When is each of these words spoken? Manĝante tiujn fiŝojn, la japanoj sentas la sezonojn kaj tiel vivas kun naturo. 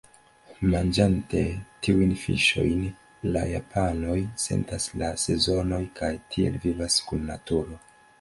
Manĝante 0.69 1.41
tiujn 1.87 2.15
fiŝojn, 2.21 2.79
la 3.35 3.43
japanoj 3.49 4.15
sentas 4.45 4.87
la 5.03 5.11
sezonojn 5.25 5.85
kaj 6.01 6.11
tiel 6.37 6.57
vivas 6.65 6.97
kun 7.11 7.23
naturo. 7.29 7.79